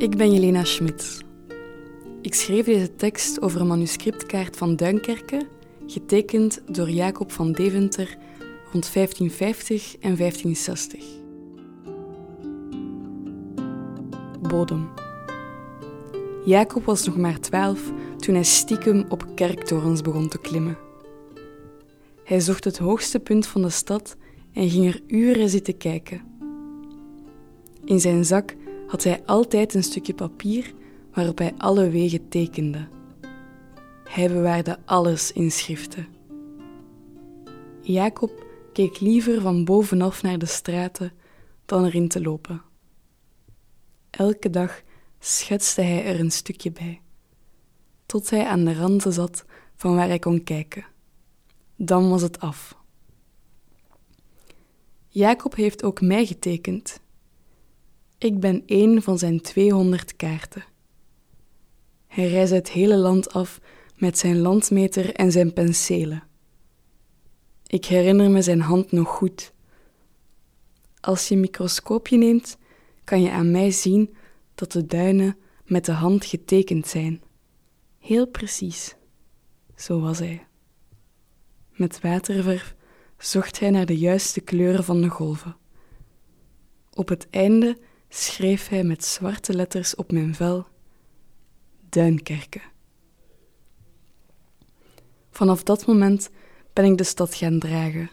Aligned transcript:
Ik 0.00 0.16
ben 0.16 0.32
Jelena 0.32 0.64
Schmidt. 0.64 1.24
Ik 2.20 2.34
schreef 2.34 2.64
deze 2.64 2.96
tekst 2.96 3.40
over 3.40 3.60
een 3.60 3.66
manuscriptkaart 3.66 4.56
van 4.56 4.76
Duinkerke, 4.76 5.46
getekend 5.86 6.62
door 6.66 6.90
Jacob 6.90 7.32
van 7.32 7.52
Deventer 7.52 8.16
rond 8.72 8.92
1550 8.92 9.96
en 10.00 10.16
1560. 10.16 11.04
Bodem. 14.40 14.88
Jacob 16.44 16.84
was 16.84 17.06
nog 17.06 17.16
maar 17.16 17.40
twaalf 17.40 17.92
toen 18.16 18.34
hij 18.34 18.44
stiekem 18.44 19.04
op 19.08 19.26
kerktorens 19.34 20.00
begon 20.00 20.28
te 20.28 20.38
klimmen. 20.38 20.78
Hij 22.24 22.40
zocht 22.40 22.64
het 22.64 22.78
hoogste 22.78 23.20
punt 23.20 23.46
van 23.46 23.62
de 23.62 23.70
stad 23.70 24.16
en 24.52 24.70
ging 24.70 24.86
er 24.86 25.00
uren 25.06 25.48
zitten 25.48 25.76
kijken. 25.76 26.22
In 27.84 28.00
zijn 28.00 28.24
zak 28.24 28.56
had 28.90 29.04
hij 29.04 29.22
altijd 29.26 29.74
een 29.74 29.82
stukje 29.82 30.14
papier 30.14 30.72
waarop 31.12 31.38
hij 31.38 31.54
alle 31.56 31.90
wegen 31.90 32.28
tekende. 32.28 32.88
Hij 34.04 34.28
bewaarde 34.28 34.78
alles 34.84 35.32
in 35.32 35.50
schriften. 35.50 36.08
Jacob 37.82 38.44
keek 38.72 39.00
liever 39.00 39.40
van 39.40 39.64
bovenaf 39.64 40.22
naar 40.22 40.38
de 40.38 40.46
straten 40.46 41.12
dan 41.64 41.84
erin 41.84 42.08
te 42.08 42.22
lopen. 42.22 42.62
Elke 44.10 44.50
dag 44.50 44.82
schetste 45.18 45.80
hij 45.80 46.04
er 46.04 46.20
een 46.20 46.32
stukje 46.32 46.72
bij, 46.72 47.00
tot 48.06 48.30
hij 48.30 48.46
aan 48.46 48.64
de 48.64 48.74
randen 48.74 49.12
zat 49.12 49.44
van 49.74 49.94
waar 49.94 50.08
hij 50.08 50.18
kon 50.18 50.44
kijken. 50.44 50.86
Dan 51.76 52.10
was 52.10 52.22
het 52.22 52.40
af. 52.40 52.76
Jacob 55.08 55.54
heeft 55.54 55.82
ook 55.82 56.00
mij 56.00 56.26
getekend. 56.26 57.00
Ik 58.20 58.40
ben 58.40 58.62
één 58.66 59.02
van 59.02 59.18
zijn 59.18 59.40
200 59.40 60.16
kaarten. 60.16 60.64
Hij 62.06 62.28
reist 62.28 62.52
het 62.52 62.70
hele 62.70 62.96
land 62.96 63.32
af 63.32 63.60
met 63.96 64.18
zijn 64.18 64.38
landmeter 64.38 65.14
en 65.14 65.32
zijn 65.32 65.52
penselen. 65.52 66.22
Ik 67.66 67.84
herinner 67.84 68.30
me 68.30 68.42
zijn 68.42 68.60
hand 68.60 68.92
nog 68.92 69.08
goed. 69.08 69.52
Als 71.00 71.28
je 71.28 71.34
een 71.34 71.40
microscoopje 71.40 72.16
neemt, 72.16 72.56
kan 73.04 73.22
je 73.22 73.30
aan 73.30 73.50
mij 73.50 73.70
zien 73.70 74.14
dat 74.54 74.72
de 74.72 74.86
duinen 74.86 75.36
met 75.64 75.84
de 75.84 75.92
hand 75.92 76.24
getekend 76.24 76.86
zijn. 76.86 77.22
Heel 77.98 78.26
precies. 78.26 78.96
Zo 79.76 80.00
was 80.00 80.18
hij. 80.18 80.46
Met 81.72 82.00
waterverf 82.00 82.74
zocht 83.18 83.60
hij 83.60 83.70
naar 83.70 83.86
de 83.86 83.98
juiste 83.98 84.40
kleuren 84.40 84.84
van 84.84 85.00
de 85.00 85.08
golven. 85.08 85.56
Op 86.90 87.08
het 87.08 87.30
einde 87.30 87.76
schreef 88.12 88.68
hij 88.68 88.84
met 88.84 89.04
zwarte 89.04 89.54
letters 89.54 89.94
op 89.94 90.12
mijn 90.12 90.34
vel 90.34 90.66
Duinkerke. 91.88 92.60
Vanaf 95.30 95.62
dat 95.62 95.86
moment 95.86 96.30
ben 96.72 96.84
ik 96.84 96.98
de 96.98 97.04
stad 97.04 97.34
gaan 97.34 97.58
dragen. 97.58 98.10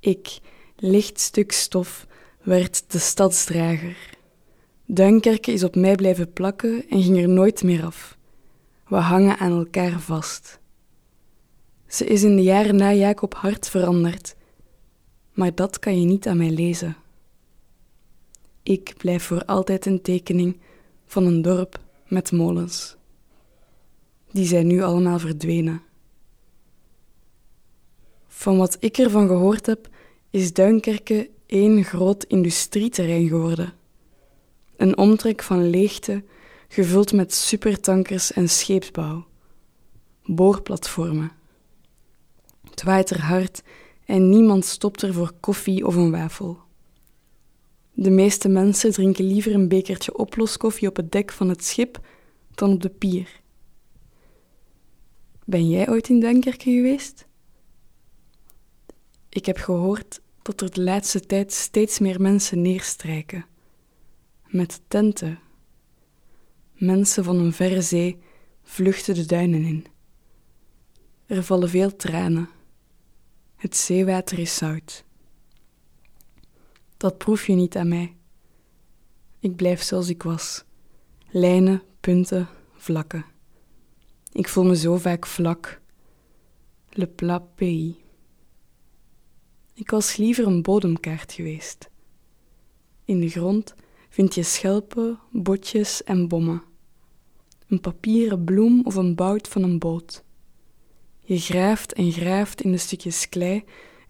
Ik, 0.00 0.38
licht 0.76 1.20
stuk 1.20 1.52
stof, 1.52 2.06
werd 2.42 2.92
de 2.92 2.98
stadsdrager. 2.98 3.96
Duinkerke 4.86 5.52
is 5.52 5.64
op 5.64 5.74
mij 5.74 5.94
blijven 5.94 6.32
plakken 6.32 6.88
en 6.88 7.02
ging 7.02 7.18
er 7.18 7.28
nooit 7.28 7.62
meer 7.62 7.84
af. 7.84 8.16
We 8.88 8.96
hangen 8.96 9.38
aan 9.38 9.52
elkaar 9.52 10.00
vast. 10.00 10.58
Ze 11.86 12.04
is 12.06 12.22
in 12.22 12.36
de 12.36 12.42
jaren 12.42 12.76
na 12.76 12.92
Jacob 12.92 13.34
hard 13.34 13.68
veranderd, 13.68 14.36
maar 15.32 15.54
dat 15.54 15.78
kan 15.78 16.00
je 16.00 16.06
niet 16.06 16.26
aan 16.26 16.36
mij 16.36 16.50
lezen. 16.50 16.96
Ik 18.64 18.94
blijf 18.96 19.24
voor 19.24 19.44
altijd 19.44 19.86
een 19.86 20.02
tekening 20.02 20.60
van 21.06 21.26
een 21.26 21.42
dorp 21.42 21.80
met 22.06 22.32
molens. 22.32 22.96
Die 24.30 24.46
zijn 24.46 24.66
nu 24.66 24.82
allemaal 24.82 25.18
verdwenen. 25.18 25.82
Van 28.26 28.56
wat 28.56 28.76
ik 28.80 28.98
ervan 28.98 29.26
gehoord 29.26 29.66
heb, 29.66 29.88
is 30.30 30.52
Duinkerke 30.52 31.30
één 31.46 31.84
groot 31.84 32.24
industrieterrein 32.24 33.28
geworden. 33.28 33.72
Een 34.76 34.98
omtrek 34.98 35.42
van 35.42 35.70
leegte, 35.70 36.24
gevuld 36.68 37.12
met 37.12 37.34
supertankers 37.34 38.32
en 38.32 38.48
scheepsbouw. 38.48 39.26
Boorplatformen. 40.24 41.32
Het 42.70 42.82
waait 42.82 43.10
er 43.10 43.20
hard 43.20 43.62
en 44.04 44.28
niemand 44.28 44.64
stopt 44.64 45.02
er 45.02 45.12
voor 45.12 45.32
koffie 45.40 45.86
of 45.86 45.94
een 45.94 46.10
wafel. 46.10 46.58
De 47.96 48.10
meeste 48.10 48.48
mensen 48.48 48.92
drinken 48.92 49.24
liever 49.24 49.54
een 49.54 49.68
bekertje 49.68 50.18
oploskoffie 50.18 50.88
op 50.88 50.96
het 50.96 51.12
dek 51.12 51.32
van 51.32 51.48
het 51.48 51.64
schip 51.64 52.00
dan 52.50 52.72
op 52.72 52.82
de 52.82 52.88
pier. 52.88 53.40
Ben 55.44 55.68
jij 55.68 55.88
ooit 55.88 56.08
in 56.08 56.20
Duinkerke 56.20 56.70
geweest? 56.70 57.26
Ik 59.28 59.46
heb 59.46 59.56
gehoord 59.56 60.20
dat 60.42 60.60
er 60.60 60.70
de 60.70 60.82
laatste 60.82 61.20
tijd 61.20 61.52
steeds 61.52 61.98
meer 61.98 62.20
mensen 62.20 62.62
neerstrijken. 62.62 63.46
Met 64.46 64.80
tenten. 64.88 65.38
Mensen 66.72 67.24
van 67.24 67.36
een 67.36 67.52
verre 67.52 67.82
zee 67.82 68.18
vluchten 68.62 69.14
de 69.14 69.26
duinen 69.26 69.64
in. 69.64 69.86
Er 71.26 71.42
vallen 71.42 71.68
veel 71.68 71.96
tranen. 71.96 72.48
Het 73.56 73.76
zeewater 73.76 74.38
is 74.38 74.56
zout. 74.56 75.04
Dat 77.04 77.18
proef 77.18 77.46
je 77.46 77.52
niet 77.52 77.76
aan 77.76 77.88
mij. 77.88 78.16
Ik 79.38 79.56
blijf 79.56 79.82
zoals 79.82 80.08
ik 80.08 80.22
was. 80.22 80.64
Lijnen, 81.30 81.82
punten, 82.00 82.48
vlakken. 82.74 83.24
Ik 84.32 84.48
voel 84.48 84.64
me 84.64 84.76
zo 84.76 84.96
vaak 84.96 85.26
vlak. 85.26 85.80
Le 86.90 87.06
plat 87.06 87.54
pays. 87.54 87.94
Ik 89.74 89.90
was 89.90 90.16
liever 90.16 90.46
een 90.46 90.62
bodemkaart 90.62 91.32
geweest. 91.32 91.90
In 93.04 93.20
de 93.20 93.28
grond 93.28 93.74
vind 94.08 94.34
je 94.34 94.42
schelpen, 94.42 95.18
botjes 95.30 96.02
en 96.04 96.28
bommen. 96.28 96.62
Een 97.66 97.80
papieren 97.80 98.44
bloem 98.44 98.80
of 98.84 98.94
een 98.94 99.14
bout 99.14 99.48
van 99.48 99.62
een 99.62 99.78
boot. 99.78 100.24
Je 101.20 101.38
graaft 101.38 101.92
en 101.92 102.12
graaft 102.12 102.60
in 102.60 102.70
de 102.70 102.78
stukjes 102.78 103.28
klei 103.28 103.64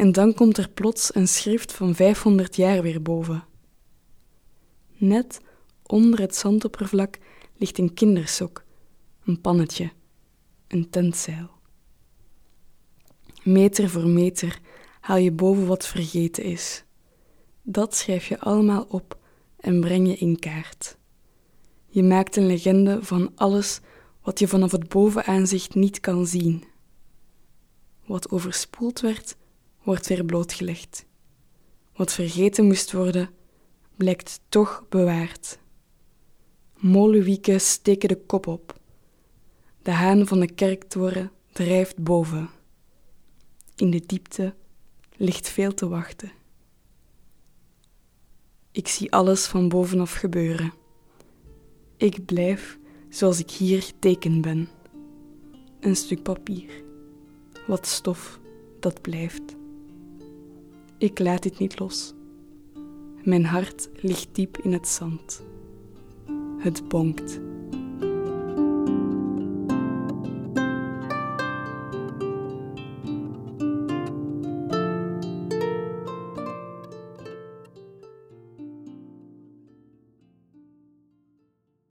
en 0.00 0.12
dan 0.12 0.34
komt 0.34 0.58
er 0.58 0.68
plots 0.68 1.14
een 1.14 1.28
schrift 1.28 1.72
van 1.72 1.94
500 1.94 2.56
jaar 2.56 2.82
weer 2.82 3.02
boven. 3.02 3.44
Net 4.96 5.40
onder 5.86 6.20
het 6.20 6.36
zandoppervlak 6.36 7.18
ligt 7.56 7.78
een 7.78 7.94
kindersok, 7.94 8.64
een 9.24 9.40
pannetje, 9.40 9.92
een 10.68 10.90
tentzeil. 10.90 11.50
Meter 13.42 13.90
voor 13.90 14.06
meter 14.06 14.60
haal 15.00 15.16
je 15.16 15.32
boven 15.32 15.66
wat 15.66 15.86
vergeten 15.86 16.44
is. 16.44 16.84
Dat 17.62 17.94
schrijf 17.94 18.26
je 18.26 18.40
allemaal 18.40 18.86
op 18.88 19.18
en 19.56 19.80
breng 19.80 20.06
je 20.06 20.16
in 20.16 20.38
kaart. 20.38 20.96
Je 21.86 22.02
maakt 22.02 22.36
een 22.36 22.46
legende 22.46 22.98
van 23.02 23.32
alles 23.34 23.80
wat 24.22 24.38
je 24.38 24.48
vanaf 24.48 24.70
het 24.70 24.88
bovenaanzicht 24.88 25.74
niet 25.74 26.00
kan 26.00 26.26
zien. 26.26 26.64
Wat 28.06 28.30
overspoeld 28.30 29.00
werd, 29.00 29.38
wordt 29.90 30.08
weer 30.08 30.24
blootgelegd. 30.24 31.06
Wat 31.94 32.12
vergeten 32.12 32.64
moest 32.64 32.92
worden, 32.92 33.30
blijkt 33.96 34.40
toch 34.48 34.84
bewaard. 34.88 35.58
Molenwieken 36.76 37.60
steken 37.60 38.08
de 38.08 38.20
kop 38.26 38.46
op. 38.46 38.80
De 39.82 39.90
haan 39.90 40.26
van 40.26 40.40
de 40.40 40.52
kerktoren 40.52 41.30
drijft 41.52 41.96
boven. 41.96 42.50
In 43.76 43.90
de 43.90 44.02
diepte 44.06 44.54
ligt 45.16 45.48
veel 45.48 45.74
te 45.74 45.88
wachten. 45.88 46.32
Ik 48.70 48.88
zie 48.88 49.12
alles 49.12 49.46
van 49.46 49.68
bovenaf 49.68 50.12
gebeuren. 50.12 50.72
Ik 51.96 52.24
blijf 52.24 52.78
zoals 53.08 53.38
ik 53.38 53.50
hier 53.50 53.82
geteken 53.82 54.40
ben. 54.40 54.68
Een 55.80 55.96
stuk 55.96 56.22
papier. 56.22 56.84
Wat 57.66 57.86
stof 57.86 58.40
dat 58.80 59.00
blijft. 59.00 59.58
Ik 61.00 61.18
laat 61.18 61.42
dit 61.42 61.58
niet 61.58 61.78
los. 61.78 62.14
Mijn 63.22 63.44
hart 63.44 63.88
ligt 63.94 64.28
diep 64.32 64.58
in 64.58 64.72
het 64.72 64.88
zand. 64.88 65.42
Het 66.58 66.88
bonkt. 66.88 67.40